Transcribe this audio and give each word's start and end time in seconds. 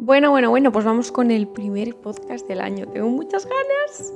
Bueno, 0.00 0.30
bueno, 0.30 0.48
bueno, 0.48 0.70
pues 0.70 0.84
vamos 0.84 1.10
con 1.10 1.32
el 1.32 1.48
primer 1.48 1.96
podcast 1.96 2.46
del 2.46 2.60
año. 2.60 2.86
Tengo 2.86 3.08
muchas 3.08 3.44
ganas. 3.46 4.12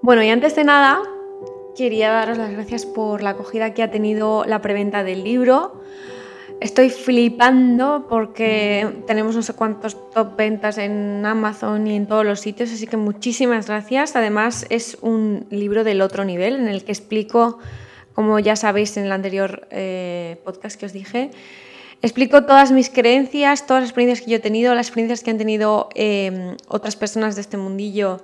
Bueno, 0.00 0.22
y 0.22 0.30
antes 0.30 0.56
de 0.56 0.64
nada, 0.64 1.02
quería 1.76 2.10
daros 2.10 2.38
las 2.38 2.50
gracias 2.50 2.86
por 2.86 3.22
la 3.22 3.30
acogida 3.30 3.74
que 3.74 3.82
ha 3.82 3.90
tenido 3.90 4.46
la 4.46 4.62
preventa 4.62 5.04
del 5.04 5.22
libro. 5.22 5.82
Estoy 6.62 6.88
flipando 6.88 8.06
porque 8.08 9.02
tenemos 9.06 9.36
no 9.36 9.42
sé 9.42 9.52
cuántos 9.52 10.10
top 10.12 10.34
ventas 10.34 10.78
en 10.78 11.26
Amazon 11.26 11.86
y 11.86 11.94
en 11.94 12.06
todos 12.06 12.24
los 12.24 12.40
sitios, 12.40 12.72
así 12.72 12.86
que 12.86 12.96
muchísimas 12.96 13.66
gracias. 13.66 14.16
Además 14.16 14.64
es 14.70 14.96
un 15.02 15.46
libro 15.50 15.84
del 15.84 16.00
otro 16.00 16.24
nivel 16.24 16.56
en 16.56 16.68
el 16.68 16.84
que 16.84 16.92
explico, 16.92 17.58
como 18.14 18.38
ya 18.38 18.56
sabéis 18.56 18.96
en 18.96 19.04
el 19.04 19.12
anterior 19.12 19.68
eh, 19.70 20.40
podcast 20.42 20.80
que 20.80 20.86
os 20.86 20.94
dije, 20.94 21.30
Explico 22.02 22.44
todas 22.44 22.72
mis 22.72 22.90
creencias, 22.90 23.66
todas 23.66 23.82
las 23.82 23.90
experiencias 23.90 24.24
que 24.24 24.30
yo 24.30 24.36
he 24.36 24.40
tenido, 24.40 24.74
las 24.74 24.88
experiencias 24.88 25.22
que 25.22 25.30
han 25.30 25.38
tenido 25.38 25.88
em, 25.94 26.56
otras 26.68 26.94
personas 26.94 27.34
de 27.34 27.40
este 27.40 27.56
mundillo 27.56 28.20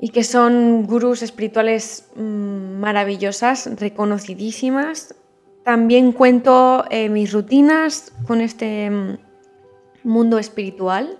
y 0.00 0.10
que 0.10 0.22
son 0.22 0.86
gurús 0.86 1.22
espirituales 1.22 2.08
mm, 2.14 2.78
maravillosas, 2.78 3.68
reconocidísimas. 3.80 5.14
También 5.64 6.12
cuento 6.12 6.84
eh, 6.90 7.08
mis 7.08 7.32
rutinas 7.32 8.12
con 8.26 8.40
este 8.40 8.90
mm, 8.90 9.18
mundo 10.04 10.38
espiritual. 10.38 11.18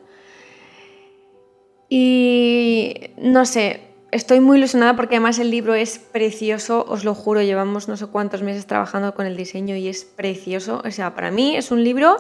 Y 1.89 3.11
no 3.17 3.45
sé, 3.47 3.88
estoy 4.11 4.41
muy 4.41 4.59
ilusionada 4.59 4.97
porque 4.97 5.17
además 5.17 5.39
el 5.39 5.51
libro 5.51 5.75
es 5.75 5.99
precioso, 5.99 6.85
os 6.89 7.05
lo 7.05 7.15
juro, 7.15 7.43
llevamos 7.43 7.89
no 7.89 7.97
sé 7.97 8.07
cuántos 8.07 8.43
meses 8.43 8.67
trabajando 8.67 9.15
con 9.15 9.27
el 9.27 9.37
diseño 9.37 9.77
y 9.77 9.89
es 9.89 10.05
precioso. 10.05 10.83
O 10.85 10.91
sea, 10.91 11.15
para 11.15 11.31
mí 11.31 11.57
es 11.57 11.71
un 11.71 11.85
libro 11.85 12.17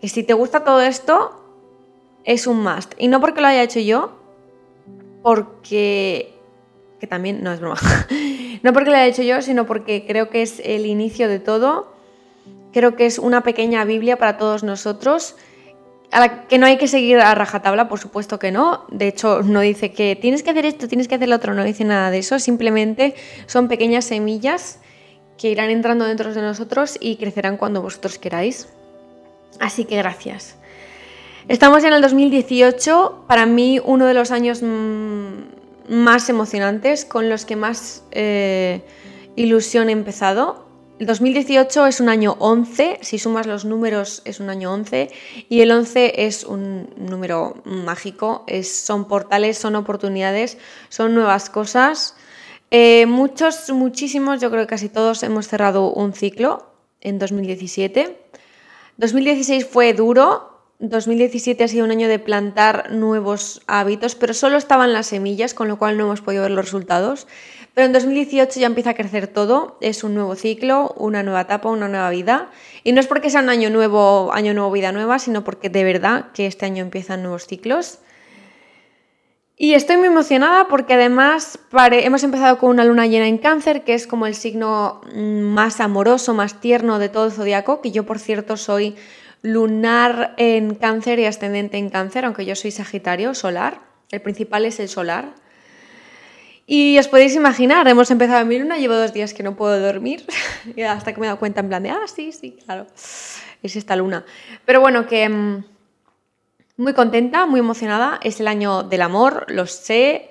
que 0.00 0.08
si 0.08 0.22
te 0.22 0.34
gusta 0.34 0.64
todo 0.64 0.80
esto, 0.80 1.42
es 2.24 2.46
un 2.46 2.62
must. 2.62 2.92
Y 2.98 3.08
no 3.08 3.20
porque 3.20 3.40
lo 3.40 3.48
haya 3.48 3.62
hecho 3.62 3.80
yo, 3.80 4.12
porque... 5.22 6.34
que 7.00 7.06
también, 7.06 7.42
no 7.42 7.52
es 7.52 7.60
broma. 7.60 7.80
no 8.62 8.72
porque 8.72 8.90
lo 8.90 8.96
haya 8.96 9.06
hecho 9.06 9.22
yo, 9.22 9.42
sino 9.42 9.66
porque 9.66 10.04
creo 10.06 10.30
que 10.30 10.42
es 10.42 10.60
el 10.64 10.86
inicio 10.86 11.28
de 11.28 11.40
todo. 11.40 11.92
Creo 12.72 12.94
que 12.94 13.06
es 13.06 13.18
una 13.18 13.42
pequeña 13.42 13.84
Biblia 13.84 14.16
para 14.16 14.36
todos 14.36 14.62
nosotros 14.62 15.36
que 16.48 16.58
no 16.58 16.66
hay 16.66 16.76
que 16.76 16.88
seguir 16.88 17.20
a 17.20 17.34
rajatabla, 17.34 17.88
por 17.88 18.00
supuesto 18.00 18.38
que 18.38 18.50
no. 18.50 18.84
De 18.90 19.08
hecho, 19.08 19.42
no 19.42 19.60
dice 19.60 19.92
que 19.92 20.16
tienes 20.16 20.42
que 20.42 20.50
hacer 20.50 20.66
esto, 20.66 20.88
tienes 20.88 21.08
que 21.08 21.14
hacer 21.14 21.28
lo 21.28 21.36
otro, 21.36 21.54
no 21.54 21.64
dice 21.64 21.84
nada 21.84 22.10
de 22.10 22.18
eso. 22.18 22.38
Simplemente 22.38 23.14
son 23.46 23.68
pequeñas 23.68 24.06
semillas 24.06 24.80
que 25.38 25.50
irán 25.50 25.70
entrando 25.70 26.04
dentro 26.04 26.34
de 26.34 26.42
nosotros 26.42 26.98
y 27.00 27.16
crecerán 27.16 27.56
cuando 27.56 27.80
vosotros 27.80 28.18
queráis. 28.18 28.68
Así 29.58 29.84
que 29.84 29.96
gracias. 29.96 30.56
Estamos 31.48 31.82
en 31.84 31.92
el 31.92 32.02
2018, 32.02 33.24
para 33.26 33.46
mí 33.46 33.80
uno 33.82 34.06
de 34.06 34.14
los 34.14 34.30
años 34.30 34.62
más 35.88 36.28
emocionantes, 36.28 37.04
con 37.04 37.28
los 37.28 37.44
que 37.44 37.56
más 37.56 38.04
eh, 38.10 38.82
ilusión 39.36 39.88
he 39.88 39.92
empezado. 39.92 40.69
El 41.00 41.06
2018 41.06 41.86
es 41.86 42.00
un 42.00 42.10
año 42.10 42.36
11, 42.40 42.98
si 43.00 43.18
sumas 43.18 43.46
los 43.46 43.64
números 43.64 44.20
es 44.26 44.38
un 44.38 44.50
año 44.50 44.70
11 44.70 45.10
y 45.48 45.62
el 45.62 45.70
11 45.70 46.26
es 46.26 46.44
un 46.44 46.90
número 46.98 47.62
mágico, 47.64 48.44
son 48.62 49.08
portales, 49.08 49.56
son 49.56 49.76
oportunidades, 49.76 50.58
son 50.90 51.14
nuevas 51.14 51.48
cosas. 51.48 52.16
Eh, 52.70 53.06
muchos, 53.06 53.70
muchísimos, 53.70 54.42
yo 54.42 54.50
creo 54.50 54.64
que 54.64 54.68
casi 54.74 54.90
todos 54.90 55.22
hemos 55.22 55.48
cerrado 55.48 55.90
un 55.90 56.12
ciclo 56.12 56.66
en 57.00 57.18
2017. 57.18 58.20
2016 58.98 59.64
fue 59.64 59.94
duro, 59.94 60.50
2017 60.80 61.64
ha 61.64 61.68
sido 61.68 61.86
un 61.86 61.92
año 61.92 62.08
de 62.08 62.18
plantar 62.18 62.92
nuevos 62.92 63.62
hábitos, 63.66 64.14
pero 64.14 64.34
solo 64.34 64.58
estaban 64.58 64.92
las 64.92 65.06
semillas, 65.06 65.52
con 65.54 65.68
lo 65.68 65.78
cual 65.78 65.96
no 65.96 66.04
hemos 66.04 66.20
podido 66.20 66.42
ver 66.42 66.52
los 66.52 66.64
resultados. 66.66 67.26
Pero 67.74 67.86
en 67.86 67.92
2018 67.92 68.58
ya 68.58 68.66
empieza 68.66 68.90
a 68.90 68.94
crecer 68.94 69.28
todo, 69.28 69.78
es 69.80 70.02
un 70.02 70.14
nuevo 70.14 70.34
ciclo, 70.34 70.94
una 70.96 71.22
nueva 71.22 71.42
etapa, 71.42 71.68
una 71.68 71.88
nueva 71.88 72.10
vida. 72.10 72.50
Y 72.82 72.92
no 72.92 73.00
es 73.00 73.06
porque 73.06 73.30
sea 73.30 73.42
un 73.42 73.48
año 73.48 73.70
nuevo, 73.70 74.32
año 74.32 74.54
nuevo, 74.54 74.70
vida 74.72 74.92
nueva, 74.92 75.18
sino 75.18 75.44
porque 75.44 75.70
de 75.70 75.84
verdad 75.84 76.26
que 76.34 76.46
este 76.46 76.66
año 76.66 76.82
empiezan 76.82 77.22
nuevos 77.22 77.46
ciclos. 77.46 77.98
Y 79.62 79.74
estoy 79.74 79.98
muy 79.98 80.06
emocionada 80.06 80.68
porque 80.68 80.94
además 80.94 81.58
hemos 81.92 82.24
empezado 82.24 82.56
con 82.56 82.70
una 82.70 82.84
luna 82.84 83.06
llena 83.06 83.28
en 83.28 83.36
cáncer, 83.36 83.84
que 83.84 83.92
es 83.92 84.06
como 84.06 84.26
el 84.26 84.34
signo 84.34 85.02
mm, 85.14 85.42
más 85.42 85.80
amoroso, 85.80 86.32
más 86.32 86.62
tierno 86.62 86.98
de 86.98 87.10
todo 87.10 87.26
el 87.26 87.32
zodiaco, 87.32 87.82
que 87.82 87.90
yo 87.90 88.06
por 88.06 88.18
cierto 88.18 88.56
soy 88.56 88.96
lunar 89.42 90.34
en 90.38 90.74
cáncer 90.74 91.18
y 91.18 91.26
ascendente 91.26 91.76
en 91.76 91.90
cáncer, 91.90 92.24
aunque 92.24 92.46
yo 92.46 92.56
soy 92.56 92.70
sagitario 92.70 93.34
solar. 93.34 93.82
El 94.10 94.22
principal 94.22 94.64
es 94.64 94.80
el 94.80 94.88
solar. 94.88 95.34
Y 96.72 96.96
os 97.00 97.08
podéis 97.08 97.34
imaginar, 97.34 97.88
hemos 97.88 98.12
empezado 98.12 98.42
en 98.42 98.46
mi 98.46 98.56
luna, 98.56 98.78
llevo 98.78 98.94
dos 98.94 99.12
días 99.12 99.34
que 99.34 99.42
no 99.42 99.56
puedo 99.56 99.80
dormir, 99.80 100.24
y 100.76 100.82
hasta 100.82 101.12
que 101.12 101.18
me 101.18 101.26
he 101.26 101.28
dado 101.28 101.40
cuenta 101.40 101.58
en 101.62 101.68
plan 101.68 101.82
de, 101.82 101.90
ah, 101.90 102.06
sí, 102.06 102.30
sí, 102.30 102.56
claro, 102.64 102.86
es 102.94 103.74
esta 103.74 103.96
luna. 103.96 104.24
Pero 104.66 104.80
bueno, 104.80 105.08
que 105.08 105.28
mm, 105.28 105.64
muy 106.76 106.94
contenta, 106.94 107.46
muy 107.46 107.58
emocionada, 107.58 108.20
es 108.22 108.38
el 108.38 108.46
año 108.46 108.84
del 108.84 109.02
amor, 109.02 109.46
lo 109.48 109.66
sé, 109.66 110.30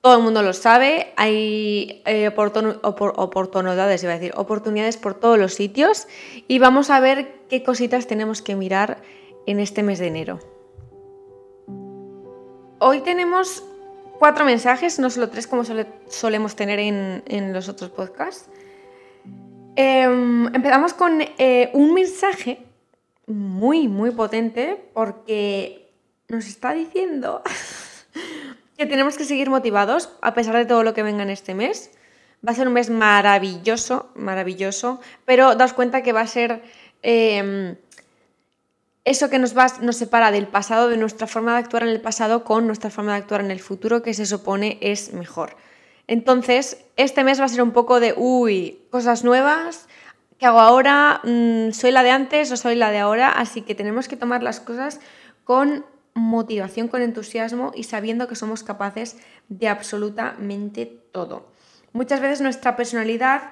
todo 0.00 0.16
el 0.16 0.22
mundo 0.22 0.42
lo 0.42 0.52
sabe, 0.52 1.12
hay 1.16 2.02
eh, 2.06 2.30
oportunidades, 2.36 4.04
iba 4.04 4.12
a 4.12 4.18
decir, 4.20 4.32
oportunidades 4.36 4.96
por 4.96 5.14
todos 5.14 5.40
los 5.40 5.54
sitios 5.54 6.06
y 6.46 6.60
vamos 6.60 6.88
a 6.88 7.00
ver 7.00 7.40
qué 7.48 7.64
cositas 7.64 8.06
tenemos 8.06 8.42
que 8.42 8.54
mirar 8.54 9.02
en 9.44 9.58
este 9.58 9.82
mes 9.82 9.98
de 9.98 10.06
enero. 10.06 10.38
Hoy 12.78 13.00
tenemos 13.00 13.64
cuatro 14.18 14.44
mensajes, 14.44 14.98
no 14.98 15.10
solo 15.10 15.28
tres 15.28 15.46
como 15.46 15.64
solemos 16.08 16.56
tener 16.56 16.78
en, 16.78 17.52
los 17.52 17.68
otros 17.68 17.90
podcasts. 17.90 18.48
Em, 19.76 20.46
empezamos 20.54 20.94
con 20.94 21.20
eh, 21.20 21.70
un 21.74 21.94
mensaje 21.94 22.64
muy, 23.26 23.88
muy 23.88 24.10
potente 24.10 24.90
porque 24.92 25.90
nos 26.28 26.46
está 26.46 26.74
diciendo 26.74 27.42
que 28.78 28.86
tenemos 28.86 29.16
que 29.16 29.24
seguir 29.24 29.50
motivados 29.50 30.10
a 30.20 30.34
pesar 30.34 30.56
de 30.56 30.66
todo 30.66 30.82
lo 30.82 30.94
que 30.94 31.02
venga 31.02 31.22
en 31.22 31.30
este 31.30 31.54
mes. 31.54 31.90
Va 32.46 32.52
a 32.52 32.54
ser 32.54 32.68
un 32.68 32.74
mes 32.74 32.90
maravilloso, 32.90 34.10
maravilloso, 34.14 35.00
pero 35.24 35.54
daos 35.54 35.72
cuenta 35.72 36.02
que 36.02 36.12
va 36.12 36.20
a 36.20 36.26
ser 36.26 36.62
em, 37.02 37.76
eso 39.04 39.28
que 39.28 39.38
nos, 39.38 39.56
va, 39.56 39.66
nos 39.80 39.96
separa 39.96 40.30
del 40.30 40.46
pasado, 40.46 40.88
de 40.88 40.96
nuestra 40.96 41.26
forma 41.26 41.52
de 41.52 41.58
actuar 41.58 41.82
en 41.82 41.90
el 41.90 42.00
pasado 42.00 42.44
con 42.44 42.66
nuestra 42.66 42.90
forma 42.90 43.12
de 43.12 43.18
actuar 43.18 43.40
en 43.42 43.50
el 43.50 43.60
futuro, 43.60 44.02
que 44.02 44.14
se 44.14 44.26
supone 44.26 44.78
es 44.80 45.12
mejor. 45.12 45.56
Entonces, 46.06 46.84
este 46.96 47.24
mes 47.24 47.40
va 47.40 47.44
a 47.44 47.48
ser 47.48 47.62
un 47.62 47.72
poco 47.72 48.00
de, 48.00 48.14
uy, 48.16 48.80
cosas 48.90 49.24
nuevas, 49.24 49.88
¿qué 50.38 50.46
hago 50.46 50.60
ahora? 50.60 51.20
Mm, 51.24 51.72
¿Soy 51.72 51.90
la 51.90 52.02
de 52.02 52.10
antes 52.10 52.50
o 52.52 52.56
soy 52.56 52.76
la 52.76 52.90
de 52.90 52.98
ahora? 52.98 53.30
Así 53.30 53.62
que 53.62 53.74
tenemos 53.74 54.08
que 54.08 54.16
tomar 54.16 54.42
las 54.42 54.60
cosas 54.60 55.00
con 55.44 55.84
motivación, 56.14 56.88
con 56.88 57.02
entusiasmo 57.02 57.72
y 57.74 57.84
sabiendo 57.84 58.28
que 58.28 58.36
somos 58.36 58.62
capaces 58.62 59.16
de 59.48 59.68
absolutamente 59.68 60.86
todo. 61.12 61.50
Muchas 61.92 62.20
veces 62.20 62.40
nuestra 62.40 62.76
personalidad 62.76 63.50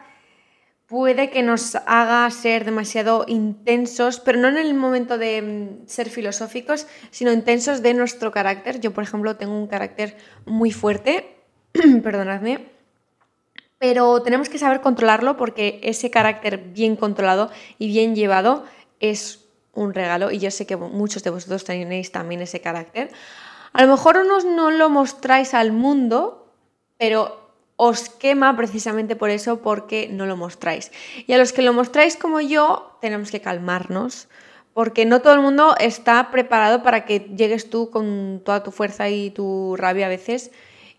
puede 0.92 1.30
que 1.30 1.42
nos 1.42 1.74
haga 1.86 2.30
ser 2.30 2.66
demasiado 2.66 3.24
intensos, 3.26 4.20
pero 4.20 4.38
no 4.38 4.48
en 4.48 4.58
el 4.58 4.74
momento 4.74 5.16
de 5.16 5.40
mm, 5.40 5.88
ser 5.88 6.10
filosóficos, 6.10 6.86
sino 7.10 7.32
intensos 7.32 7.80
de 7.80 7.94
nuestro 7.94 8.30
carácter. 8.30 8.78
Yo, 8.78 8.92
por 8.92 9.02
ejemplo, 9.02 9.36
tengo 9.36 9.58
un 9.58 9.68
carácter 9.68 10.18
muy 10.44 10.70
fuerte, 10.70 11.34
perdonadme, 12.02 12.68
pero 13.78 14.20
tenemos 14.20 14.50
que 14.50 14.58
saber 14.58 14.82
controlarlo 14.82 15.38
porque 15.38 15.80
ese 15.82 16.10
carácter 16.10 16.58
bien 16.58 16.96
controlado 16.96 17.50
y 17.78 17.86
bien 17.86 18.14
llevado 18.14 18.66
es 19.00 19.46
un 19.72 19.94
regalo 19.94 20.30
y 20.30 20.40
yo 20.40 20.50
sé 20.50 20.66
que 20.66 20.76
muchos 20.76 21.24
de 21.24 21.30
vosotros 21.30 21.64
tenéis 21.64 22.12
también 22.12 22.42
ese 22.42 22.60
carácter. 22.60 23.10
A 23.72 23.80
lo 23.80 23.90
mejor 23.90 24.26
no 24.26 24.70
lo 24.70 24.90
mostráis 24.90 25.54
al 25.54 25.72
mundo, 25.72 26.52
pero 26.98 27.41
os 27.84 28.08
quema 28.08 28.54
precisamente 28.56 29.16
por 29.16 29.30
eso, 29.30 29.60
porque 29.60 30.06
no 30.08 30.24
lo 30.26 30.36
mostráis. 30.36 30.92
Y 31.26 31.32
a 31.32 31.38
los 31.38 31.52
que 31.52 31.62
lo 31.62 31.72
mostráis 31.72 32.16
como 32.16 32.40
yo, 32.40 32.96
tenemos 33.00 33.32
que 33.32 33.40
calmarnos, 33.40 34.28
porque 34.72 35.04
no 35.04 35.20
todo 35.20 35.32
el 35.34 35.40
mundo 35.40 35.74
está 35.80 36.30
preparado 36.30 36.84
para 36.84 37.04
que 37.04 37.32
llegues 37.36 37.70
tú 37.70 37.90
con 37.90 38.40
toda 38.44 38.62
tu 38.62 38.70
fuerza 38.70 39.08
y 39.08 39.30
tu 39.30 39.74
rabia 39.76 40.06
a 40.06 40.08
veces 40.08 40.52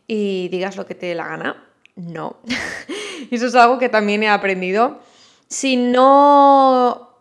y 0.07 0.49
digas 0.49 0.75
lo 0.75 0.85
que 0.85 0.93
te 0.93 1.05
dé 1.05 1.15
la 1.15 1.25
gana. 1.25 1.63
No. 1.95 2.35
eso 3.31 3.47
es 3.47 3.55
algo 3.55 3.79
que 3.79 3.87
también 3.87 4.21
he 4.23 4.27
aprendido. 4.27 4.99
Si 5.47 5.77
no 5.77 7.17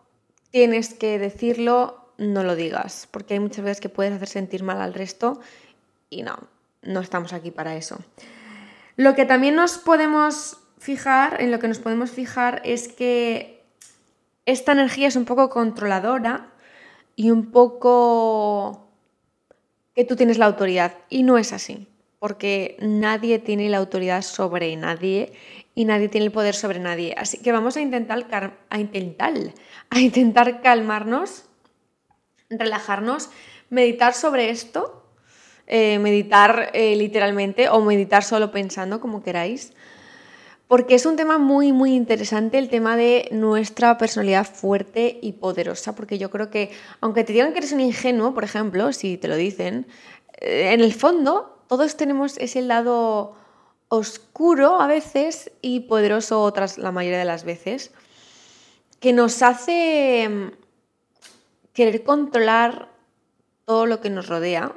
tienes 0.51 0.93
que 0.93 1.19
decirlo, 1.19 2.09
no 2.17 2.43
lo 2.43 2.57
digas, 2.57 3.07
porque 3.11 3.35
hay 3.35 3.39
muchas 3.39 3.63
veces 3.63 3.79
que 3.79 3.87
puedes 3.87 4.11
hacer 4.11 4.27
sentir 4.27 4.61
mal 4.61 4.81
al 4.81 4.93
resto 4.93 5.39
y 6.09 6.23
no, 6.23 6.37
no 6.81 6.99
estamos 6.99 7.31
aquí 7.31 7.49
para 7.49 7.77
eso. 7.77 7.97
Lo 8.95 9.15
que 9.15 9.25
también 9.25 9.55
nos 9.55 9.77
podemos 9.77 10.57
fijar, 10.77 11.41
en 11.41 11.51
lo 11.51 11.59
que 11.59 11.67
nos 11.67 11.79
podemos 11.79 12.11
fijar 12.11 12.61
es 12.63 12.87
que 12.87 13.63
esta 14.45 14.73
energía 14.73 15.07
es 15.07 15.15
un 15.15 15.25
poco 15.25 15.49
controladora 15.49 16.51
y 17.15 17.31
un 17.31 17.51
poco 17.51 18.87
que 19.95 20.03
tú 20.03 20.15
tienes 20.15 20.37
la 20.37 20.45
autoridad. 20.45 20.93
Y 21.09 21.23
no 21.23 21.37
es 21.37 21.53
así, 21.53 21.87
porque 22.19 22.77
nadie 22.79 23.39
tiene 23.39 23.69
la 23.69 23.77
autoridad 23.77 24.21
sobre 24.21 24.75
nadie 24.75 25.33
y 25.75 25.85
nadie 25.85 26.09
tiene 26.09 26.25
el 26.25 26.31
poder 26.31 26.55
sobre 26.55 26.79
nadie. 26.79 27.15
Así 27.17 27.39
que 27.39 27.51
vamos 27.51 27.77
a 27.77 27.81
intentar, 27.81 28.57
a 28.69 28.79
intentar, 28.79 29.33
a 29.89 29.99
intentar 29.99 30.61
calmarnos, 30.61 31.45
relajarnos, 32.49 33.29
meditar 33.69 34.13
sobre 34.13 34.49
esto, 34.49 35.02
eh, 35.67 35.97
meditar 35.99 36.71
eh, 36.73 36.95
literalmente 36.95 37.69
o 37.69 37.81
meditar 37.81 38.23
solo 38.23 38.51
pensando, 38.51 38.99
como 38.99 39.23
queráis. 39.23 39.73
Porque 40.67 40.95
es 40.95 41.05
un 41.05 41.15
tema 41.15 41.37
muy, 41.37 41.71
muy 41.71 41.93
interesante, 41.93 42.57
el 42.57 42.69
tema 42.69 42.97
de 42.97 43.29
nuestra 43.31 43.97
personalidad 43.97 44.45
fuerte 44.45 45.19
y 45.21 45.33
poderosa, 45.33 45.93
porque 45.95 46.17
yo 46.17 46.29
creo 46.29 46.49
que, 46.49 46.71
aunque 46.99 47.23
te 47.23 47.33
digan 47.33 47.51
que 47.53 47.59
eres 47.59 47.73
un 47.73 47.81
ingenuo, 47.81 48.33
por 48.33 48.43
ejemplo, 48.43 48.91
si 48.91 49.17
te 49.17 49.27
lo 49.27 49.35
dicen, 49.35 49.87
eh, 50.39 50.71
en 50.73 50.81
el 50.81 50.93
fondo 50.93 51.63
todos 51.67 51.95
tenemos 51.95 52.37
ese 52.37 52.61
lado 52.61 53.35
oscuro 53.87 54.81
a 54.81 54.87
veces 54.87 55.51
y 55.61 55.81
poderoso 55.81 56.41
otras 56.41 56.77
la 56.77 56.91
mayoría 56.91 57.19
de 57.19 57.25
las 57.25 57.43
veces, 57.43 57.91
que 58.99 59.13
nos 59.13 59.41
hace 59.41 60.27
mm, 60.27 60.51
querer 61.73 62.03
controlar 62.03 62.89
todo 63.65 63.85
lo 63.85 64.01
que 64.01 64.09
nos 64.09 64.27
rodea, 64.27 64.73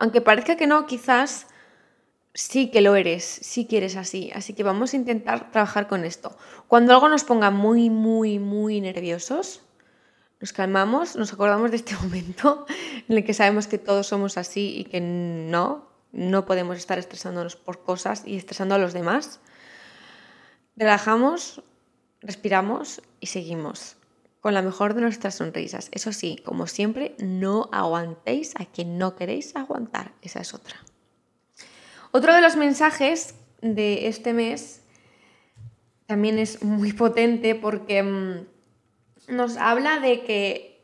aunque 0.00 0.22
parezca 0.22 0.56
que 0.56 0.66
no, 0.66 0.86
quizás 0.86 1.46
sí 2.32 2.70
que 2.70 2.80
lo 2.80 2.96
eres, 2.96 3.22
sí 3.22 3.66
que 3.66 3.76
eres 3.76 3.96
así. 3.96 4.30
Así 4.34 4.54
que 4.54 4.62
vamos 4.62 4.94
a 4.94 4.96
intentar 4.96 5.50
trabajar 5.50 5.88
con 5.88 6.06
esto. 6.06 6.38
Cuando 6.68 6.94
algo 6.94 7.10
nos 7.10 7.22
ponga 7.22 7.50
muy, 7.50 7.90
muy, 7.90 8.38
muy 8.38 8.80
nerviosos, 8.80 9.60
nos 10.40 10.54
calmamos, 10.54 11.16
nos 11.16 11.34
acordamos 11.34 11.70
de 11.70 11.76
este 11.76 11.94
momento 12.02 12.64
en 13.08 13.18
el 13.18 13.24
que 13.24 13.34
sabemos 13.34 13.66
que 13.66 13.76
todos 13.76 14.06
somos 14.06 14.38
así 14.38 14.74
y 14.78 14.84
que 14.84 15.02
no, 15.02 15.86
no 16.12 16.46
podemos 16.46 16.78
estar 16.78 16.98
estresándonos 16.98 17.56
por 17.56 17.82
cosas 17.82 18.22
y 18.24 18.36
estresando 18.36 18.74
a 18.74 18.78
los 18.78 18.94
demás. 18.94 19.40
Relajamos, 20.76 21.62
respiramos 22.22 23.02
y 23.20 23.26
seguimos 23.26 23.99
con 24.40 24.54
la 24.54 24.62
mejor 24.62 24.94
de 24.94 25.02
nuestras 25.02 25.36
sonrisas. 25.36 25.88
Eso 25.92 26.12
sí, 26.12 26.40
como 26.44 26.66
siempre, 26.66 27.14
no 27.18 27.68
aguantéis 27.72 28.54
a 28.56 28.64
quien 28.64 28.98
no 28.98 29.16
queréis 29.16 29.54
aguantar. 29.54 30.12
Esa 30.22 30.40
es 30.40 30.54
otra. 30.54 30.76
Otro 32.12 32.34
de 32.34 32.40
los 32.40 32.56
mensajes 32.56 33.34
de 33.60 34.08
este 34.08 34.32
mes 34.32 34.82
también 36.06 36.38
es 36.38 36.64
muy 36.64 36.92
potente 36.92 37.54
porque 37.54 38.02
mm, 38.02 38.46
nos 39.28 39.56
habla 39.56 40.00
de 40.00 40.24
que 40.24 40.82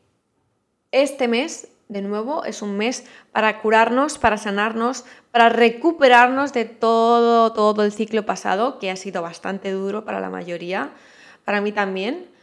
este 0.91 1.27
mes, 1.27 1.67
de 1.89 2.01
nuevo, 2.01 2.45
es 2.45 2.61
un 2.61 2.77
mes 2.77 3.05
para 3.33 3.61
curarnos, 3.61 4.17
para 4.17 4.37
sanarnos, 4.37 5.03
para 5.31 5.49
recuperarnos 5.49 6.53
de 6.53 6.65
todo, 6.65 7.51
todo 7.51 7.83
el 7.83 7.91
ciclo 7.91 8.25
pasado, 8.25 8.79
que 8.79 8.89
ha 8.89 8.95
sido 8.95 9.21
bastante 9.21 9.71
duro 9.71 10.05
para 10.05 10.21
la 10.21 10.29
mayoría, 10.29 10.91
para 11.43 11.59
mí 11.59 11.71
también. 11.71 12.36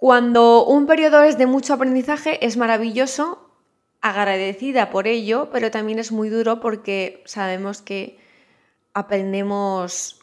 Cuando 0.00 0.64
un 0.64 0.86
periodo 0.86 1.22
es 1.24 1.36
de 1.36 1.44
mucho 1.44 1.74
aprendizaje, 1.74 2.46
es 2.46 2.56
maravilloso 2.56 3.50
agradecida 4.00 4.88
por 4.88 5.06
ello, 5.06 5.50
pero 5.52 5.70
también 5.70 5.98
es 5.98 6.10
muy 6.10 6.30
duro 6.30 6.58
porque 6.58 7.22
sabemos 7.26 7.82
que 7.82 8.18
aprendemos 8.94 10.18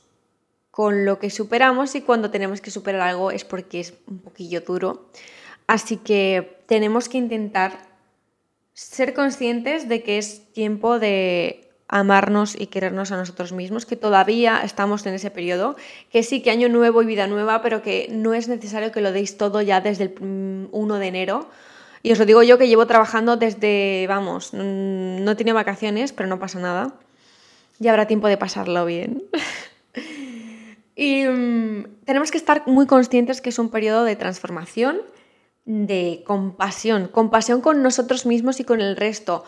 con 0.71 1.05
lo 1.05 1.19
que 1.19 1.29
superamos 1.29 1.93
y 1.93 2.01
cuando 2.01 2.31
tenemos 2.31 2.59
que 2.59 2.71
superar 2.71 3.01
algo 3.01 3.29
es 3.29 3.45
porque 3.45 3.79
es 3.79 3.93
un 4.07 4.17
poquillo 4.17 4.61
duro. 4.61 5.11
Así 5.67 5.97
que 5.97 6.57
tenemos 6.65 7.07
que 7.07 7.19
intentar 7.19 7.87
ser 8.73 9.13
conscientes 9.13 9.87
de 9.87 10.01
que 10.01 10.17
es 10.17 10.51
tiempo 10.53 10.97
de 10.97 11.66
amarnos 11.87 12.59
y 12.59 12.67
querernos 12.67 13.11
a 13.11 13.17
nosotros 13.17 13.53
mismos, 13.53 13.85
que 13.85 13.95
todavía 13.95 14.61
estamos 14.63 15.05
en 15.05 15.13
ese 15.13 15.31
periodo, 15.31 15.75
que 16.11 16.23
sí 16.23 16.41
que 16.41 16.51
año 16.51 16.69
nuevo 16.69 17.01
y 17.01 17.05
vida 17.05 17.27
nueva, 17.27 17.61
pero 17.61 17.81
que 17.81 18.07
no 18.11 18.33
es 18.33 18.47
necesario 18.47 18.91
que 18.91 19.01
lo 19.01 19.11
deis 19.11 19.37
todo 19.37 19.61
ya 19.61 19.81
desde 19.81 20.05
el 20.05 20.15
1 20.71 20.95
de 20.99 21.07
enero, 21.07 21.49
y 22.03 22.11
os 22.11 22.19
lo 22.19 22.25
digo 22.25 22.43
yo 22.43 22.57
que 22.57 22.67
llevo 22.67 22.87
trabajando 22.87 23.37
desde, 23.37 24.05
vamos, 24.07 24.53
mm, 24.53 25.23
no 25.23 25.35
tiene 25.35 25.53
vacaciones, 25.53 26.13
pero 26.13 26.29
no 26.29 26.39
pasa 26.39 26.59
nada. 26.59 26.93
Ya 27.79 27.91
habrá 27.91 28.07
tiempo 28.07 28.27
de 28.27 28.37
pasarlo 28.37 28.85
bien. 28.85 29.23
y 30.95 31.25
mm, 31.25 32.05
tenemos 32.05 32.31
que 32.31 32.37
estar 32.37 32.63
muy 32.65 32.85
conscientes 32.85 33.41
que 33.41 33.49
es 33.49 33.59
un 33.59 33.69
periodo 33.69 34.03
de 34.03 34.15
transformación, 34.15 35.01
de 35.65 36.23
compasión, 36.25 37.09
compasión 37.09 37.61
con 37.61 37.83
nosotros 37.83 38.25
mismos 38.25 38.59
y 38.59 38.63
con 38.63 38.79
el 38.79 38.95
resto. 38.95 39.43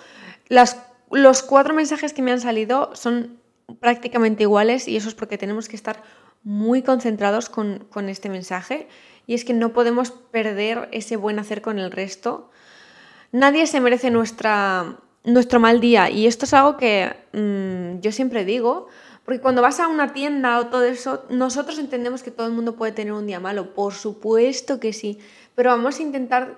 Las, 0.50 0.78
los 1.12 1.44
cuatro 1.44 1.74
mensajes 1.74 2.14
que 2.14 2.22
me 2.22 2.32
han 2.32 2.42
salido 2.42 2.96
son 2.96 3.40
prácticamente 3.80 4.44
iguales 4.44 4.88
y 4.88 4.96
eso 4.96 5.10
es 5.10 5.16
porque 5.16 5.38
tenemos 5.38 5.68
que 5.68 5.76
estar 5.76 6.02
muy 6.44 6.82
concentrados 6.82 7.50
con, 7.50 7.86
con 7.92 8.10
este 8.10 8.30
mensaje. 8.30 8.88
Y 9.28 9.36
es 9.36 9.46
que 9.46 9.54
no 9.54 9.74
podemos 9.74 10.12
perder 10.12 10.90
ese 10.92 11.16
buen 11.16 11.40
hacer 11.40 11.62
con 11.62 11.78
el 11.78 11.92
resto. 11.92 12.50
Nadie 13.32 13.68
se 13.68 13.80
merece 13.80 14.10
nuestra, 14.10 14.98
nuestro 15.24 15.60
mal 15.60 15.80
día. 15.80 16.10
Y 16.10 16.26
esto 16.26 16.46
es 16.46 16.54
algo 16.54 16.78
que 16.78 17.16
mm, 17.34 18.00
yo 18.02 18.12
siempre 18.12 18.44
digo, 18.46 18.88
porque 19.26 19.42
cuando 19.42 19.62
vas 19.62 19.80
a 19.80 19.88
una 19.88 20.14
tienda 20.14 20.60
o 20.60 20.68
todo 20.68 20.84
eso, 20.84 21.26
nosotros 21.30 21.78
entendemos 21.78 22.24
que 22.24 22.32
todo 22.32 22.48
el 22.48 22.54
mundo 22.54 22.76
puede 22.76 22.92
tener 22.92 23.14
un 23.14 23.28
día 23.28 23.40
malo, 23.40 23.76
por 23.76 23.94
supuesto 23.94 24.80
que 24.80 24.94
sí, 24.94 25.20
pero 25.54 25.70
vamos 25.70 26.00
a 26.00 26.02
intentar 26.02 26.56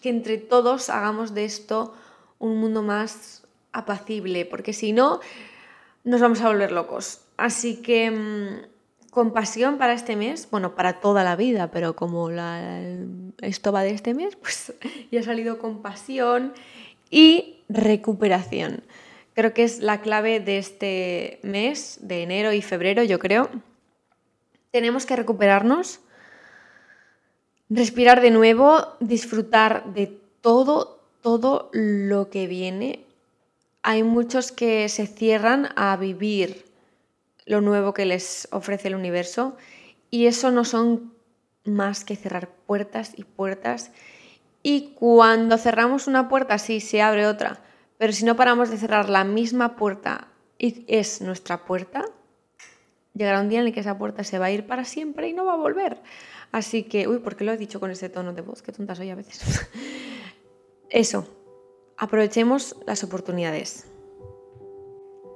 que 0.00 0.08
entre 0.08 0.38
todos 0.38 0.88
hagamos 0.88 1.34
de 1.34 1.44
esto 1.44 1.94
un 2.38 2.56
mundo 2.56 2.82
más 2.82 3.39
apacible, 3.72 4.44
porque 4.44 4.72
si 4.72 4.92
no, 4.92 5.20
nos 6.04 6.20
vamos 6.20 6.40
a 6.40 6.48
volver 6.48 6.72
locos. 6.72 7.20
Así 7.36 7.76
que 7.76 8.10
mm, 8.10 9.10
compasión 9.10 9.78
para 9.78 9.92
este 9.92 10.16
mes, 10.16 10.48
bueno, 10.50 10.74
para 10.74 11.00
toda 11.00 11.24
la 11.24 11.36
vida, 11.36 11.70
pero 11.70 11.96
como 11.96 12.30
la, 12.30 12.80
esto 13.40 13.72
va 13.72 13.82
de 13.82 13.90
este 13.90 14.14
mes, 14.14 14.36
pues 14.40 14.72
ya 15.10 15.20
ha 15.20 15.22
salido 15.22 15.58
compasión 15.58 16.52
y 17.10 17.58
recuperación. 17.68 18.82
Creo 19.34 19.54
que 19.54 19.64
es 19.64 19.80
la 19.80 20.00
clave 20.00 20.40
de 20.40 20.58
este 20.58 21.38
mes, 21.42 21.98
de 22.02 22.22
enero 22.22 22.52
y 22.52 22.62
febrero, 22.62 23.02
yo 23.02 23.18
creo. 23.18 23.48
Tenemos 24.70 25.06
que 25.06 25.16
recuperarnos, 25.16 26.00
respirar 27.68 28.20
de 28.20 28.30
nuevo, 28.30 28.86
disfrutar 29.00 29.92
de 29.94 30.18
todo, 30.40 31.00
todo 31.22 31.70
lo 31.72 32.28
que 32.30 32.46
viene. 32.46 33.04
Hay 33.82 34.02
muchos 34.02 34.52
que 34.52 34.88
se 34.88 35.06
cierran 35.06 35.70
a 35.76 35.96
vivir 35.96 36.66
lo 37.46 37.60
nuevo 37.60 37.94
que 37.94 38.04
les 38.04 38.48
ofrece 38.52 38.88
el 38.88 38.94
universo 38.94 39.56
y 40.10 40.26
eso 40.26 40.50
no 40.50 40.64
son 40.64 41.14
más 41.64 42.04
que 42.04 42.16
cerrar 42.16 42.48
puertas 42.66 43.12
y 43.16 43.24
puertas 43.24 43.92
y 44.62 44.92
cuando 44.94 45.56
cerramos 45.56 46.06
una 46.06 46.28
puerta 46.28 46.58
sí 46.58 46.80
se 46.80 47.00
abre 47.00 47.26
otra, 47.26 47.62
pero 47.96 48.12
si 48.12 48.24
no 48.24 48.36
paramos 48.36 48.70
de 48.70 48.76
cerrar 48.76 49.08
la 49.08 49.24
misma 49.24 49.76
puerta 49.76 50.28
y 50.58 50.84
es 50.86 51.22
nuestra 51.22 51.64
puerta, 51.64 52.04
llegará 53.14 53.40
un 53.40 53.48
día 53.48 53.60
en 53.60 53.66
el 53.66 53.72
que 53.72 53.80
esa 53.80 53.96
puerta 53.96 54.24
se 54.24 54.38
va 54.38 54.46
a 54.46 54.50
ir 54.50 54.66
para 54.66 54.84
siempre 54.84 55.28
y 55.28 55.32
no 55.32 55.46
va 55.46 55.54
a 55.54 55.56
volver. 55.56 56.02
Así 56.52 56.82
que, 56.82 57.08
uy, 57.08 57.18
¿por 57.18 57.36
qué 57.36 57.44
lo 57.44 57.52
he 57.52 57.56
dicho 57.56 57.80
con 57.80 57.90
ese 57.90 58.08
tono 58.08 58.32
de 58.32 58.42
voz? 58.42 58.60
Qué 58.60 58.72
tonta 58.72 58.94
soy 58.94 59.10
a 59.10 59.14
veces. 59.14 59.68
Eso, 60.90 61.26
aprovechemos 62.00 62.76
las 62.86 63.04
oportunidades. 63.04 63.86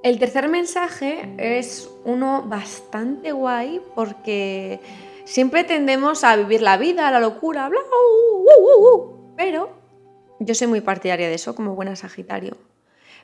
El 0.03 0.19
tercer 0.19 0.49
mensaje 0.49 1.33
es 1.37 1.89
uno 2.03 2.43
bastante 2.47 3.31
guay 3.31 3.81
porque 3.93 4.79
siempre 5.25 5.63
tendemos 5.63 6.23
a 6.23 6.35
vivir 6.35 6.61
la 6.61 6.77
vida, 6.77 7.09
la 7.11 7.19
locura, 7.19 7.69
bla, 7.69 7.79
uh, 7.79 8.43
uh, 8.43 8.95
uh, 8.95 9.35
pero 9.37 9.69
yo 10.39 10.55
soy 10.55 10.67
muy 10.67 10.81
partidaria 10.81 11.27
de 11.27 11.35
eso 11.35 11.55
como 11.55 11.75
buena 11.75 11.95
Sagitario. 11.95 12.57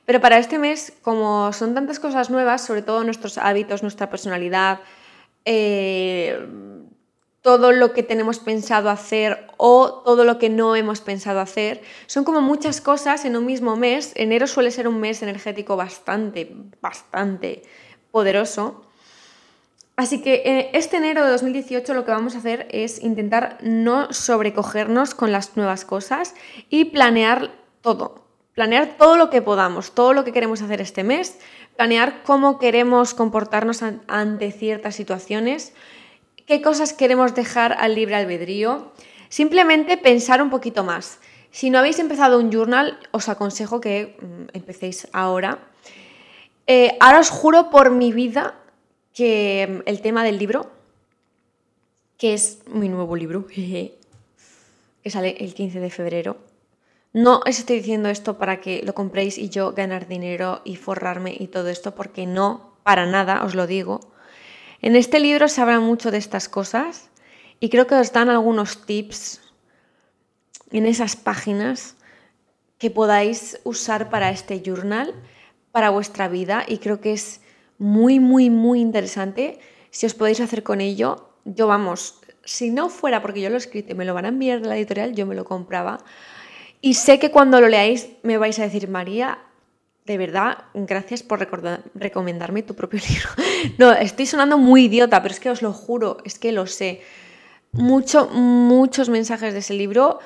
Pero 0.05 0.21
para 0.21 0.37
este 0.37 0.59
mes, 0.59 0.93
como 1.01 1.51
son 1.51 1.73
tantas 1.73 1.99
cosas 1.99 2.29
nuevas, 2.29 2.63
sobre 2.63 2.83
todo 2.83 3.03
nuestros 3.03 3.39
hábitos, 3.39 3.81
nuestra 3.81 4.09
personalidad, 4.09 4.81
eh, 5.45 6.39
todo 7.41 7.71
lo 7.71 7.93
que 7.93 8.03
tenemos 8.03 8.39
pensado 8.39 8.89
hacer 8.89 9.47
o 9.57 10.01
todo 10.05 10.23
lo 10.23 10.37
que 10.37 10.49
no 10.49 10.75
hemos 10.75 11.01
pensado 11.01 11.39
hacer. 11.39 11.81
Son 12.05 12.23
como 12.23 12.41
muchas 12.41 12.81
cosas 12.81 13.25
en 13.25 13.35
un 13.35 13.45
mismo 13.45 13.75
mes. 13.75 14.13
Enero 14.15 14.45
suele 14.47 14.71
ser 14.71 14.87
un 14.87 14.99
mes 14.99 15.21
energético 15.23 15.75
bastante, 15.75 16.55
bastante 16.81 17.63
poderoso. 18.11 18.83
Así 19.95 20.21
que 20.21 20.41
eh, 20.45 20.69
este 20.73 20.97
enero 20.97 21.25
de 21.25 21.31
2018 21.31 21.93
lo 21.93 22.05
que 22.05 22.11
vamos 22.11 22.35
a 22.35 22.39
hacer 22.39 22.67
es 22.71 23.01
intentar 23.01 23.57
no 23.61 24.11
sobrecogernos 24.13 25.15
con 25.15 25.31
las 25.31 25.57
nuevas 25.57 25.83
cosas 25.83 26.35
y 26.69 26.85
planear 26.85 27.51
todo. 27.81 28.25
Planear 28.53 28.97
todo 28.97 29.15
lo 29.15 29.29
que 29.29 29.41
podamos, 29.41 29.93
todo 29.93 30.13
lo 30.13 30.23
que 30.23 30.33
queremos 30.33 30.61
hacer 30.61 30.81
este 30.81 31.03
mes, 31.03 31.39
planear 31.75 32.23
cómo 32.23 32.59
queremos 32.59 33.13
comportarnos 33.13 33.81
ante 34.07 34.51
ciertas 34.51 34.95
situaciones, 34.95 35.73
qué 36.51 36.61
cosas 36.61 36.91
queremos 36.91 37.33
dejar 37.33 37.77
al 37.79 37.95
libre 37.95 38.15
albedrío. 38.15 38.91
Simplemente 39.29 39.95
pensar 39.95 40.41
un 40.41 40.49
poquito 40.49 40.83
más. 40.83 41.19
Si 41.49 41.69
no 41.69 41.79
habéis 41.79 41.97
empezado 41.97 42.37
un 42.37 42.51
journal, 42.51 42.99
os 43.11 43.29
aconsejo 43.29 43.79
que 43.79 44.17
mm, 44.19 44.57
empecéis 44.57 45.07
ahora. 45.13 45.59
Eh, 46.67 46.97
ahora 46.99 47.21
os 47.21 47.29
juro 47.29 47.69
por 47.69 47.91
mi 47.91 48.11
vida 48.11 48.59
que 49.13 49.65
mm, 49.65 49.87
el 49.87 50.01
tema 50.01 50.25
del 50.25 50.39
libro, 50.39 50.69
que 52.17 52.33
es 52.33 52.59
mi 52.67 52.89
nuevo 52.89 53.15
libro, 53.15 53.47
que 53.47 53.95
sale 55.07 55.37
el 55.39 55.53
15 55.53 55.79
de 55.79 55.89
febrero, 55.89 56.35
no 57.13 57.39
os 57.47 57.59
estoy 57.59 57.77
diciendo 57.77 58.09
esto 58.09 58.37
para 58.37 58.59
que 58.59 58.81
lo 58.83 58.93
compréis 58.93 59.37
y 59.37 59.47
yo 59.47 59.71
ganar 59.71 60.09
dinero 60.09 60.59
y 60.65 60.75
forrarme 60.75 61.33
y 61.39 61.47
todo 61.47 61.69
esto, 61.69 61.95
porque 61.95 62.25
no, 62.25 62.75
para 62.83 63.05
nada, 63.05 63.45
os 63.45 63.55
lo 63.55 63.67
digo. 63.67 64.10
En 64.81 64.95
este 64.95 65.19
libro 65.19 65.47
se 65.47 65.61
habla 65.61 65.79
mucho 65.79 66.09
de 66.09 66.17
estas 66.17 66.49
cosas 66.49 67.11
y 67.59 67.69
creo 67.69 67.85
que 67.85 67.93
os 67.93 68.11
dan 68.13 68.29
algunos 68.29 68.85
tips 68.87 69.39
en 70.71 70.87
esas 70.87 71.15
páginas 71.15 71.97
que 72.79 72.89
podáis 72.89 73.59
usar 73.63 74.09
para 74.09 74.31
este 74.31 74.63
journal, 74.65 75.13
para 75.71 75.91
vuestra 75.91 76.27
vida 76.27 76.65
y 76.67 76.79
creo 76.79 76.99
que 76.99 77.13
es 77.13 77.41
muy, 77.77 78.19
muy, 78.19 78.49
muy 78.49 78.81
interesante 78.81 79.59
si 79.91 80.07
os 80.07 80.15
podéis 80.15 80.39
hacer 80.39 80.63
con 80.63 80.81
ello. 80.81 81.29
Yo 81.45 81.67
vamos, 81.67 82.19
si 82.43 82.71
no 82.71 82.89
fuera 82.89 83.21
porque 83.21 83.41
yo 83.41 83.49
lo 83.49 83.55
he 83.55 83.59
escrito 83.59 83.91
y 83.91 83.95
me 83.95 84.05
lo 84.05 84.15
van 84.15 84.25
a 84.25 84.29
enviar 84.29 84.61
de 84.61 84.67
la 84.67 84.77
editorial, 84.77 85.13
yo 85.13 85.27
me 85.27 85.35
lo 85.35 85.45
compraba. 85.45 85.99
Y 86.81 86.95
sé 86.95 87.19
que 87.19 87.29
cuando 87.29 87.61
lo 87.61 87.67
leáis 87.67 88.09
me 88.23 88.39
vais 88.39 88.57
a 88.57 88.63
decir, 88.63 88.89
María, 88.89 89.37
de 90.05 90.17
verdad, 90.17 90.65
gracias 90.73 91.23
por 91.23 91.39
recomendarme 91.95 92.63
tu 92.63 92.75
propio 92.75 92.99
libro. 93.09 93.29
No, 93.77 93.91
estoy 93.91 94.25
sonando 94.25 94.57
muy 94.57 94.85
idiota, 94.85 95.21
pero 95.21 95.33
es 95.33 95.39
que 95.39 95.49
os 95.49 95.61
lo 95.61 95.73
juro, 95.73 96.17
es 96.25 96.39
que 96.39 96.51
lo 96.51 96.67
sé. 96.67 97.01
Mucho, 97.73 98.27
muchos 98.27 99.07
mensajes 99.07 99.53
de 99.53 99.59
ese 99.59 99.73
libro 99.73 100.19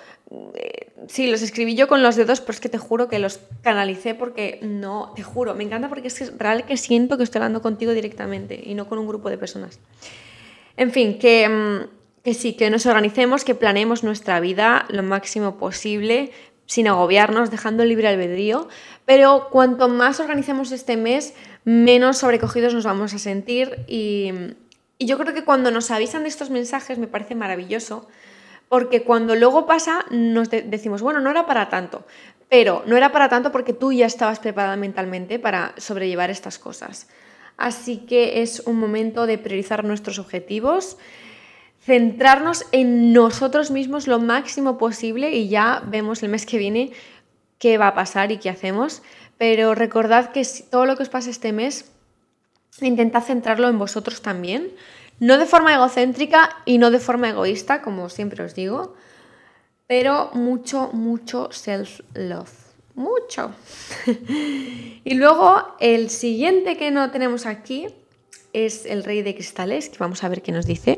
eh, 0.55 0.91
sí, 1.07 1.27
los 1.27 1.41
escribí 1.41 1.75
yo 1.75 1.87
con 1.87 2.01
los 2.01 2.15
dedos, 2.15 2.41
pero 2.41 2.53
es 2.53 2.59
que 2.59 2.69
te 2.69 2.77
juro 2.77 3.07
que 3.07 3.19
los 3.19 3.39
canalicé 3.61 4.15
porque 4.15 4.59
no, 4.63 5.13
te 5.15 5.23
juro, 5.23 5.53
me 5.53 5.63
encanta 5.63 5.87
porque 5.87 6.07
es, 6.07 6.21
es 6.21 6.37
real 6.37 6.65
que 6.65 6.77
siento 6.77 7.17
que 7.17 7.23
estoy 7.23 7.39
hablando 7.39 7.61
contigo 7.61 7.91
directamente 7.93 8.59
y 8.63 8.73
no 8.73 8.87
con 8.87 8.97
un 8.97 9.07
grupo 9.07 9.29
de 9.29 9.37
personas. 9.37 9.79
En 10.77 10.91
fin, 10.91 11.19
que, 11.19 11.47
mm, 11.47 12.23
que 12.23 12.33
sí, 12.33 12.53
que 12.53 12.69
nos 12.69 12.85
organicemos, 12.85 13.43
que 13.43 13.55
planeemos 13.55 14.03
nuestra 14.03 14.39
vida 14.39 14.85
lo 14.89 15.03
máximo 15.03 15.57
posible, 15.57 16.31
sin 16.65 16.87
agobiarnos, 16.87 17.51
dejando 17.51 17.83
el 17.83 17.89
libre 17.89 18.07
albedrío, 18.07 18.67
pero 19.05 19.49
cuanto 19.51 19.87
más 19.87 20.19
organicemos 20.19 20.71
este 20.71 20.97
mes, 20.97 21.33
menos 21.63 22.17
sobrecogidos 22.17 22.73
nos 22.73 22.85
vamos 22.85 23.13
a 23.13 23.19
sentir 23.19 23.85
y, 23.87 24.31
y 24.97 25.05
yo 25.05 25.17
creo 25.17 25.33
que 25.33 25.43
cuando 25.43 25.71
nos 25.71 25.91
avisan 25.91 26.23
de 26.23 26.29
estos 26.29 26.49
mensajes 26.49 26.97
me 26.97 27.07
parece 27.07 27.35
maravilloso 27.35 28.07
porque 28.69 29.03
cuando 29.03 29.35
luego 29.35 29.65
pasa 29.65 30.05
nos 30.09 30.49
decimos, 30.49 31.01
bueno, 31.01 31.21
no 31.21 31.29
era 31.29 31.45
para 31.45 31.69
tanto, 31.69 32.05
pero 32.49 32.83
no 32.85 32.97
era 32.97 33.11
para 33.11 33.29
tanto 33.29 33.51
porque 33.51 33.73
tú 33.73 33.91
ya 33.91 34.05
estabas 34.05 34.39
preparada 34.39 34.75
mentalmente 34.75 35.39
para 35.39 35.73
sobrellevar 35.77 36.29
estas 36.29 36.59
cosas. 36.59 37.07
Así 37.57 37.97
que 38.05 38.41
es 38.41 38.61
un 38.61 38.79
momento 38.79 39.27
de 39.27 39.37
priorizar 39.37 39.83
nuestros 39.85 40.19
objetivos, 40.19 40.97
centrarnos 41.85 42.65
en 42.71 43.13
nosotros 43.13 43.71
mismos 43.71 44.07
lo 44.07 44.19
máximo 44.19 44.77
posible 44.77 45.31
y 45.31 45.49
ya 45.49 45.83
vemos 45.85 46.23
el 46.23 46.29
mes 46.29 46.45
que 46.45 46.57
viene 46.57 46.91
qué 47.59 47.77
va 47.77 47.89
a 47.89 47.95
pasar 47.95 48.31
y 48.31 48.37
qué 48.37 48.49
hacemos. 48.49 49.03
Pero 49.37 49.75
recordad 49.75 50.31
que 50.31 50.45
todo 50.69 50.85
lo 50.85 50.95
que 50.97 51.03
os 51.03 51.09
pase 51.09 51.29
este 51.29 51.53
mes, 51.53 51.91
intentad 52.81 53.23
centrarlo 53.23 53.69
en 53.69 53.77
vosotros 53.77 54.21
también 54.21 54.71
no 55.19 55.37
de 55.37 55.45
forma 55.45 55.73
egocéntrica 55.73 56.49
y 56.65 56.77
no 56.77 56.91
de 56.91 56.99
forma 56.99 57.29
egoísta, 57.29 57.81
como 57.81 58.09
siempre 58.09 58.43
os 58.43 58.55
digo, 58.55 58.95
pero 59.87 60.29
mucho, 60.33 60.89
mucho 60.93 61.49
self-love. 61.51 62.51
Mucho. 62.95 63.51
y 65.03 65.13
luego 65.15 65.75
el 65.79 66.09
siguiente 66.09 66.77
que 66.77 66.91
no 66.91 67.11
tenemos 67.11 67.45
aquí 67.45 67.87
es 68.53 68.85
el 68.85 69.03
rey 69.03 69.21
de 69.21 69.35
cristales, 69.35 69.89
que 69.89 69.97
vamos 69.99 70.23
a 70.23 70.29
ver 70.29 70.41
qué 70.41 70.53
nos 70.53 70.65
dice. 70.65 70.95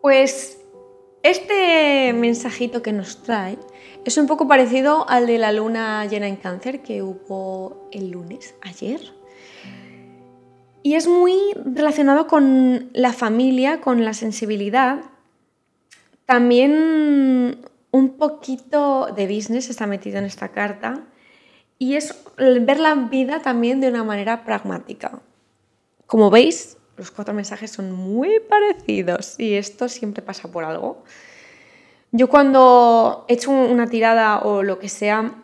Pues 0.00 0.58
este 1.22 2.12
mensajito 2.12 2.82
que 2.82 2.92
nos 2.92 3.22
trae 3.22 3.58
es 4.04 4.16
un 4.16 4.26
poco 4.26 4.48
parecido 4.48 5.08
al 5.08 5.26
de 5.26 5.38
la 5.38 5.52
luna 5.52 6.06
llena 6.06 6.28
en 6.28 6.36
cáncer 6.36 6.82
que 6.82 7.02
hubo 7.02 7.88
el 7.92 8.10
lunes, 8.10 8.54
ayer. 8.62 9.00
Y 10.82 10.94
es 10.94 11.06
muy 11.08 11.34
relacionado 11.64 12.26
con 12.26 12.88
la 12.94 13.12
familia, 13.12 13.80
con 13.80 14.04
la 14.04 14.14
sensibilidad. 14.14 15.00
También 16.24 17.58
un 17.90 18.16
poquito 18.16 19.08
de 19.14 19.26
business 19.26 19.68
está 19.68 19.86
metido 19.86 20.18
en 20.18 20.24
esta 20.24 20.48
carta. 20.48 21.04
Y 21.78 21.94
es 21.94 22.14
ver 22.38 22.80
la 22.80 22.94
vida 22.94 23.40
también 23.40 23.80
de 23.80 23.88
una 23.88 24.04
manera 24.04 24.44
pragmática. 24.44 25.20
Como 26.06 26.30
veis, 26.30 26.77
los 26.98 27.10
cuatro 27.12 27.32
mensajes 27.32 27.70
son 27.70 27.92
muy 27.92 28.40
parecidos 28.40 29.38
y 29.38 29.54
esto 29.54 29.88
siempre 29.88 30.22
pasa 30.22 30.48
por 30.50 30.64
algo. 30.64 31.04
Yo 32.10 32.28
cuando 32.28 33.24
he 33.28 33.34
hecho 33.34 33.50
una 33.50 33.86
tirada 33.86 34.40
o 34.40 34.62
lo 34.62 34.78
que 34.78 34.88
sea 34.88 35.42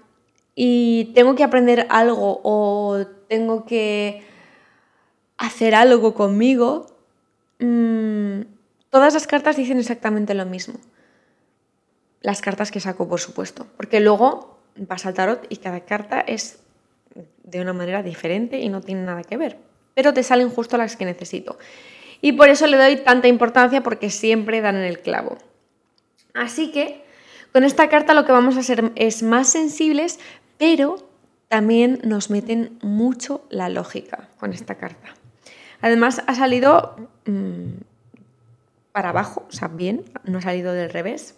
y 0.55 1.13
tengo 1.15 1.35
que 1.35 1.45
aprender 1.45 1.87
algo 1.91 2.41
o 2.43 3.07
tengo 3.29 3.65
que 3.65 4.27
hacer 5.39 5.75
algo 5.75 6.15
conmigo, 6.15 6.87
mm, 7.61 8.41
todas 8.91 9.15
las 9.15 9.27
cartas 9.27 9.57
dicen 9.57 9.79
exactamente 9.79 10.35
lo 10.35 10.47
mismo. 10.47 10.75
Las 12.21 12.41
cartas 12.41 12.71
que 12.71 12.81
saco, 12.81 13.07
por 13.09 13.21
supuesto, 13.21 13.67
porque 13.77 14.01
luego 14.01 14.59
vas 14.77 15.07
al 15.07 15.15
tarot 15.15 15.47
y 15.51 15.59
cada 15.59 15.81
carta 15.81 16.21
es 16.21 16.59
de 17.45 17.61
una 17.61 17.73
manera 17.73 18.03
diferente 18.03 18.59
y 18.59 18.69
no 18.69 18.81
tiene 18.81 19.03
nada 19.03 19.23
que 19.23 19.37
ver, 19.37 19.59
pero 19.95 20.13
te 20.13 20.23
salen 20.23 20.51
justo 20.51 20.77
las 20.77 20.97
que 20.97 21.05
necesito. 21.05 21.59
Y 22.21 22.33
por 22.33 22.49
eso 22.49 22.67
le 22.67 22.77
doy 22.77 22.97
tanta 22.97 23.29
importancia 23.29 23.83
porque 23.83 24.11
siempre 24.11 24.61
dan 24.61 24.77
en 24.77 24.85
el 24.85 25.01
clavo. 25.01 25.39
Así 26.33 26.73
que 26.73 27.05
con 27.53 27.65
esta 27.65 27.89
carta 27.89 28.15
lo 28.15 28.25
que 28.25 28.33
vamos 28.33 28.57
a 28.57 28.61
hacer 28.61 28.93
es 28.97 29.23
más 29.23 29.49
sensibles, 29.49 30.19
pero 30.59 31.09
también 31.49 32.01
nos 32.03 32.31
meten 32.31 32.79
mucho 32.83 33.45
la 33.51 33.69
lógica 33.69 34.29
con 34.39 34.53
esta 34.53 34.75
carta. 34.75 35.15
Además, 35.81 36.23
ha 36.27 36.35
salido 36.35 36.97
mm, 37.27 37.75
para 38.91 39.11
abajo, 39.11 39.47
o 39.49 39.53
sea, 39.53 39.69
bien, 39.69 40.03
no 40.25 40.39
ha 40.39 40.43
salido 40.43 40.73
del 40.73 40.91
revés. 40.91 41.37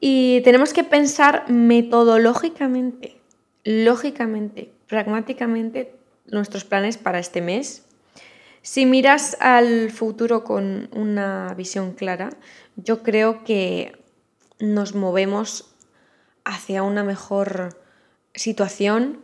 Y 0.00 0.40
tenemos 0.42 0.72
que 0.72 0.82
pensar 0.82 1.44
metodológicamente, 1.48 3.20
lógicamente, 3.64 4.72
pragmáticamente 4.88 5.94
nuestros 6.26 6.64
planes 6.64 6.98
para 6.98 7.18
este 7.18 7.40
mes. 7.40 7.84
Si 8.62 8.86
miras 8.86 9.36
al 9.40 9.90
futuro 9.90 10.44
con 10.44 10.88
una 10.92 11.52
visión 11.54 11.92
clara, 11.92 12.30
yo 12.76 13.02
creo 13.02 13.44
que 13.44 13.92
nos 14.58 14.94
movemos 14.94 15.74
hacia 16.44 16.82
una 16.82 17.04
mejor 17.04 17.76
situación. 18.34 19.20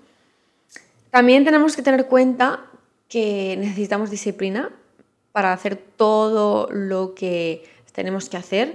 También 1.10 1.44
tenemos 1.44 1.74
que 1.74 1.82
tener 1.82 2.06
cuenta 2.06 2.66
que 3.08 3.56
necesitamos 3.58 4.10
disciplina 4.10 4.70
para 5.32 5.52
hacer 5.52 5.76
todo 5.76 6.68
lo 6.70 7.14
que 7.14 7.64
tenemos 7.92 8.28
que 8.28 8.36
hacer. 8.36 8.74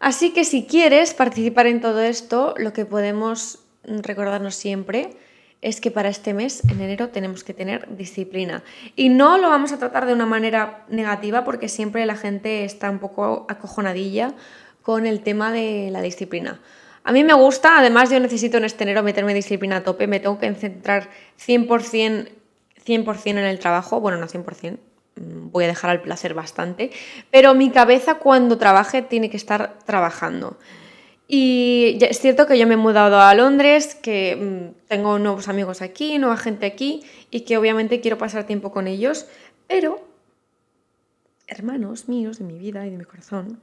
Así 0.00 0.32
que 0.32 0.44
si 0.44 0.66
quieres 0.66 1.14
participar 1.14 1.66
en 1.66 1.80
todo 1.80 2.00
esto, 2.00 2.54
lo 2.58 2.72
que 2.72 2.84
podemos 2.84 3.60
recordarnos 3.84 4.54
siempre 4.54 5.16
es 5.64 5.80
que 5.80 5.90
para 5.90 6.08
este 6.08 6.34
mes, 6.34 6.62
en 6.68 6.80
enero, 6.80 7.08
tenemos 7.08 7.42
que 7.42 7.54
tener 7.54 7.96
disciplina. 7.96 8.62
Y 8.94 9.08
no 9.08 9.38
lo 9.38 9.48
vamos 9.48 9.72
a 9.72 9.78
tratar 9.78 10.06
de 10.06 10.12
una 10.12 10.26
manera 10.26 10.84
negativa 10.88 11.42
porque 11.42 11.68
siempre 11.68 12.04
la 12.06 12.16
gente 12.16 12.64
está 12.64 12.90
un 12.90 12.98
poco 12.98 13.46
acojonadilla 13.48 14.34
con 14.82 15.06
el 15.06 15.20
tema 15.20 15.50
de 15.50 15.88
la 15.90 16.02
disciplina. 16.02 16.60
A 17.02 17.12
mí 17.12 17.24
me 17.24 17.34
gusta, 17.34 17.78
además 17.78 18.10
yo 18.10 18.20
necesito 18.20 18.58
en 18.58 18.64
este 18.64 18.84
enero 18.84 19.02
meterme 19.02 19.34
disciplina 19.34 19.76
a 19.76 19.82
tope, 19.82 20.06
me 20.06 20.20
tengo 20.20 20.38
que 20.38 20.54
centrar 20.54 21.08
100% 21.38 22.28
100% 22.84 23.30
en 23.30 23.38
el 23.38 23.58
trabajo, 23.58 24.00
bueno, 24.00 24.18
no 24.18 24.26
100%, 24.26 24.78
mm, 25.16 25.50
voy 25.50 25.64
a 25.64 25.68
dejar 25.68 25.90
al 25.90 26.02
placer 26.02 26.34
bastante, 26.34 26.90
pero 27.30 27.54
mi 27.54 27.70
cabeza 27.70 28.16
cuando 28.16 28.58
trabaje 28.58 29.02
tiene 29.02 29.30
que 29.30 29.36
estar 29.36 29.78
trabajando. 29.86 30.58
Y 31.26 31.98
es 32.02 32.20
cierto 32.20 32.46
que 32.46 32.58
yo 32.58 32.66
me 32.66 32.74
he 32.74 32.76
mudado 32.76 33.20
a 33.20 33.34
Londres, 33.34 33.94
que 33.94 34.36
mm, 34.36 34.88
tengo 34.88 35.18
nuevos 35.18 35.48
amigos 35.48 35.80
aquí, 35.80 36.18
nueva 36.18 36.36
gente 36.36 36.66
aquí 36.66 37.02
y 37.30 37.40
que 37.40 37.56
obviamente 37.56 38.00
quiero 38.00 38.18
pasar 38.18 38.44
tiempo 38.44 38.72
con 38.72 38.86
ellos, 38.86 39.26
pero 39.66 40.06
hermanos 41.46 42.08
míos 42.08 42.38
de 42.38 42.44
mi 42.44 42.58
vida 42.58 42.86
y 42.86 42.90
de 42.90 42.98
mi 42.98 43.04
corazón, 43.04 43.60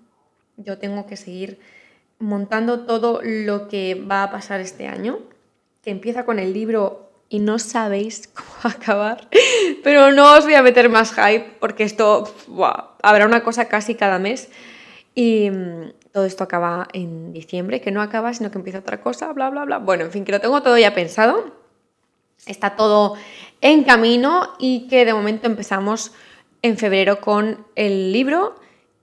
yo 0.57 0.77
tengo 0.77 1.05
que 1.05 1.17
seguir 1.17 1.59
montando 2.19 2.81
todo 2.81 3.21
lo 3.23 3.67
que 3.67 3.95
va 3.95 4.23
a 4.23 4.31
pasar 4.31 4.59
este 4.59 4.87
año, 4.87 5.19
que 5.83 5.91
empieza 5.91 6.25
con 6.25 6.39
el 6.39 6.53
libro 6.53 7.11
y 7.29 7.39
no 7.39 7.59
sabéis 7.59 8.27
cómo 8.33 8.49
va 8.65 8.71
a 8.71 8.73
acabar. 8.73 9.29
Pero 9.83 10.11
no 10.11 10.35
os 10.35 10.45
voy 10.45 10.55
a 10.55 10.63
meter 10.63 10.89
más 10.89 11.13
hype 11.13 11.57
porque 11.59 11.83
esto 11.83 12.33
habrá 13.03 13.25
una 13.25 13.43
cosa 13.43 13.65
casi 13.65 13.95
cada 13.95 14.17
mes. 14.17 14.49
Y, 15.13 15.49
todo 16.11 16.25
esto 16.25 16.43
acaba 16.43 16.87
en 16.93 17.33
diciembre, 17.33 17.81
que 17.81 17.91
no 17.91 18.01
acaba, 18.01 18.33
sino 18.33 18.51
que 18.51 18.57
empieza 18.57 18.79
otra 18.79 19.01
cosa, 19.01 19.31
bla, 19.33 19.49
bla, 19.49 19.65
bla. 19.65 19.77
Bueno, 19.77 20.03
en 20.03 20.11
fin, 20.11 20.25
que 20.25 20.31
lo 20.31 20.41
tengo 20.41 20.61
todo 20.61 20.77
ya 20.77 20.93
pensado. 20.93 21.55
Está 22.45 22.75
todo 22.75 23.15
en 23.61 23.83
camino 23.83 24.53
y 24.59 24.87
que 24.87 25.05
de 25.05 25.13
momento 25.13 25.47
empezamos 25.47 26.11
en 26.61 26.77
febrero 26.77 27.21
con 27.21 27.65
el 27.75 28.11
libro 28.11 28.55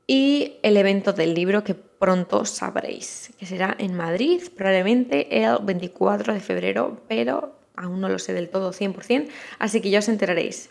y 0.06 0.56
el 0.62 0.76
evento 0.76 1.12
del 1.12 1.34
libro 1.34 1.64
que 1.64 1.74
pronto 1.74 2.44
sabréis, 2.44 3.32
que 3.38 3.46
será 3.46 3.74
en 3.78 3.94
Madrid, 3.94 4.42
probablemente 4.56 5.44
el 5.44 5.58
24 5.62 6.34
de 6.34 6.40
febrero, 6.40 7.02
pero 7.08 7.54
aún 7.76 8.00
no 8.00 8.08
lo 8.08 8.18
sé 8.18 8.32
del 8.32 8.48
todo 8.48 8.72
100%, 8.72 9.28
así 9.58 9.80
que 9.80 9.90
ya 9.90 9.98
os 9.98 10.08
enteraréis. 10.08 10.70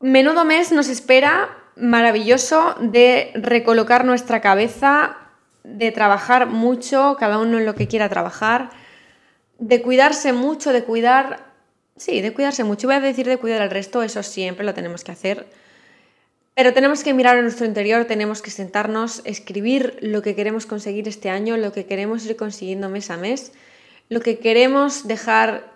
Menudo 0.00 0.44
mes 0.44 0.72
nos 0.72 0.88
espera 0.88 1.57
maravilloso 1.78 2.74
de 2.80 3.30
recolocar 3.34 4.04
nuestra 4.04 4.40
cabeza, 4.40 5.16
de 5.64 5.92
trabajar 5.92 6.46
mucho, 6.46 7.16
cada 7.18 7.38
uno 7.38 7.58
en 7.58 7.66
lo 7.66 7.74
que 7.74 7.88
quiera 7.88 8.08
trabajar, 8.08 8.70
de 9.58 9.82
cuidarse 9.82 10.32
mucho, 10.32 10.72
de 10.72 10.84
cuidar, 10.84 11.52
sí, 11.96 12.20
de 12.20 12.32
cuidarse 12.32 12.64
mucho. 12.64 12.88
Voy 12.88 12.96
a 12.96 13.00
decir 13.00 13.26
de 13.26 13.36
cuidar 13.36 13.62
al 13.62 13.70
resto, 13.70 14.02
eso 14.02 14.22
siempre 14.22 14.64
lo 14.64 14.74
tenemos 14.74 15.04
que 15.04 15.12
hacer. 15.12 15.46
Pero 16.54 16.72
tenemos 16.72 17.04
que 17.04 17.14
mirar 17.14 17.36
a 17.36 17.42
nuestro 17.42 17.66
interior, 17.66 18.04
tenemos 18.06 18.42
que 18.42 18.50
sentarnos, 18.50 19.22
escribir 19.24 19.98
lo 20.00 20.22
que 20.22 20.34
queremos 20.34 20.66
conseguir 20.66 21.06
este 21.06 21.30
año, 21.30 21.56
lo 21.56 21.72
que 21.72 21.86
queremos 21.86 22.26
ir 22.26 22.34
consiguiendo 22.36 22.88
mes 22.88 23.10
a 23.10 23.16
mes, 23.16 23.52
lo 24.08 24.20
que 24.20 24.38
queremos 24.38 25.06
dejar 25.06 25.72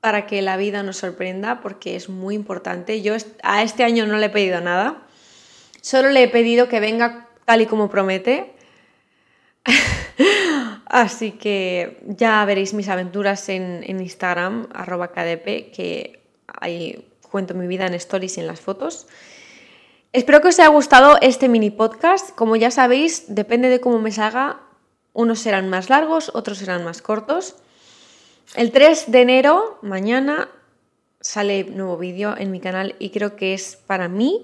para 0.00 0.26
que 0.26 0.40
la 0.42 0.56
vida 0.56 0.84
nos 0.84 0.98
sorprenda, 0.98 1.60
porque 1.60 1.96
es 1.96 2.08
muy 2.08 2.36
importante. 2.36 3.02
Yo 3.02 3.16
a 3.42 3.62
este 3.64 3.82
año 3.82 4.06
no 4.06 4.18
le 4.18 4.26
he 4.26 4.30
pedido 4.30 4.60
nada, 4.60 5.02
solo 5.80 6.10
le 6.10 6.24
he 6.24 6.28
pedido 6.28 6.68
que 6.68 6.80
venga 6.80 7.28
tal 7.44 7.62
y 7.62 7.66
como 7.66 7.88
promete. 7.88 8.54
Así 10.86 11.32
que 11.32 12.00
ya 12.06 12.44
veréis 12.44 12.74
mis 12.74 12.88
aventuras 12.88 13.48
en, 13.48 13.84
Instagram, 13.88 14.68
arroba 14.72 15.08
KDP, 15.08 15.70
que 15.72 16.22
ahí 16.46 17.06
cuento 17.30 17.54
mi 17.54 17.66
vida 17.66 17.86
en 17.86 17.94
stories 17.94 18.38
y 18.38 18.40
en 18.40 18.46
las 18.46 18.60
fotos. 18.60 19.06
Espero 20.12 20.40
que 20.40 20.48
os 20.48 20.58
haya 20.58 20.68
gustado 20.68 21.18
este 21.20 21.48
mini 21.48 21.70
podcast. 21.70 22.34
Como 22.34 22.56
ya 22.56 22.70
sabéis, 22.70 23.34
depende 23.34 23.68
de 23.68 23.80
cómo 23.80 23.98
me 23.98 24.12
salga, 24.12 24.60
unos 25.12 25.40
serán 25.40 25.68
más 25.68 25.90
largos, 25.90 26.30
otros 26.34 26.58
serán 26.58 26.84
más 26.84 27.02
cortos. 27.02 27.56
El 28.54 28.72
3 28.72 29.10
de 29.10 29.20
enero, 29.20 29.78
mañana, 29.82 30.48
sale 31.20 31.64
nuevo 31.64 31.98
vídeo 31.98 32.34
en 32.38 32.50
mi 32.50 32.60
canal 32.60 32.94
y 32.98 33.10
creo 33.10 33.36
que 33.36 33.52
es 33.52 33.76
para 33.76 34.08
mí 34.08 34.40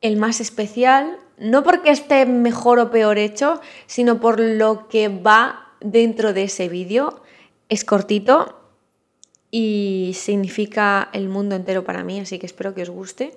el 0.00 0.16
más 0.16 0.40
especial, 0.40 1.18
no 1.38 1.62
porque 1.62 1.90
esté 1.90 2.26
mejor 2.26 2.78
o 2.78 2.90
peor 2.90 3.18
hecho, 3.18 3.60
sino 3.86 4.20
por 4.20 4.40
lo 4.40 4.88
que 4.88 5.08
va 5.08 5.72
dentro 5.80 6.32
de 6.32 6.44
ese 6.44 6.68
vídeo. 6.68 7.22
Es 7.68 7.84
cortito 7.84 8.60
y 9.50 10.12
significa 10.14 11.08
el 11.12 11.28
mundo 11.28 11.54
entero 11.54 11.84
para 11.84 12.04
mí, 12.04 12.20
así 12.20 12.38
que 12.38 12.46
espero 12.46 12.74
que 12.74 12.82
os 12.82 12.90
guste. 12.90 13.36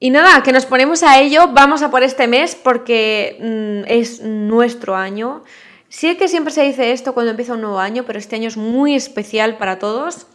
Y 0.00 0.10
nada, 0.10 0.42
que 0.42 0.52
nos 0.52 0.66
ponemos 0.66 1.02
a 1.02 1.20
ello, 1.20 1.48
vamos 1.52 1.82
a 1.82 1.90
por 1.90 2.02
este 2.02 2.26
mes 2.26 2.54
porque 2.54 3.38
mm, 3.40 3.90
es 3.90 4.20
nuestro 4.20 4.96
año. 4.96 5.42
Sí 5.88 6.16
que 6.16 6.28
siempre 6.28 6.52
se 6.52 6.62
dice 6.62 6.92
esto 6.92 7.14
cuando 7.14 7.30
empieza 7.30 7.54
un 7.54 7.60
nuevo 7.60 7.78
año, 7.78 8.04
pero 8.04 8.18
este 8.18 8.36
año 8.36 8.48
es 8.48 8.56
muy 8.56 8.94
especial 8.94 9.56
para 9.56 9.78
todos. 9.78 10.26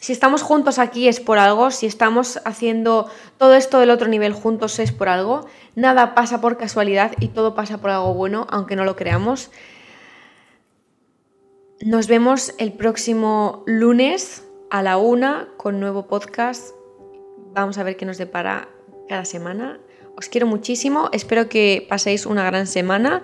Si 0.00 0.12
estamos 0.12 0.42
juntos 0.42 0.78
aquí 0.78 1.08
es 1.08 1.20
por 1.20 1.38
algo, 1.38 1.70
si 1.70 1.86
estamos 1.86 2.40
haciendo 2.44 3.10
todo 3.38 3.54
esto 3.54 3.80
del 3.80 3.90
otro 3.90 4.08
nivel 4.08 4.32
juntos 4.32 4.78
es 4.78 4.92
por 4.92 5.08
algo. 5.08 5.46
Nada 5.74 6.14
pasa 6.14 6.40
por 6.40 6.56
casualidad 6.56 7.12
y 7.18 7.28
todo 7.28 7.54
pasa 7.54 7.78
por 7.78 7.90
algo 7.90 8.14
bueno, 8.14 8.46
aunque 8.50 8.76
no 8.76 8.84
lo 8.84 8.96
creamos. 8.96 9.50
Nos 11.80 12.06
vemos 12.06 12.54
el 12.58 12.72
próximo 12.72 13.62
lunes 13.66 14.44
a 14.70 14.82
la 14.82 14.96
una 14.96 15.48
con 15.56 15.80
nuevo 15.80 16.06
podcast. 16.06 16.74
Vamos 17.52 17.78
a 17.78 17.82
ver 17.82 17.96
qué 17.96 18.06
nos 18.06 18.18
depara 18.18 18.68
cada 19.08 19.24
semana. 19.24 19.78
Os 20.16 20.28
quiero 20.28 20.46
muchísimo, 20.46 21.10
espero 21.12 21.48
que 21.48 21.86
paséis 21.88 22.24
una 22.24 22.44
gran 22.44 22.66
semana. 22.66 23.22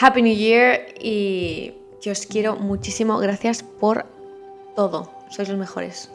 Happy 0.00 0.22
New 0.22 0.34
Year 0.34 0.94
y 1.00 1.74
que 2.02 2.10
os 2.10 2.26
quiero 2.26 2.56
muchísimo. 2.56 3.18
Gracias 3.18 3.62
por 3.62 4.06
todo. 4.74 5.13
Sois 5.28 5.48
los 5.48 5.58
mejores. 5.58 6.10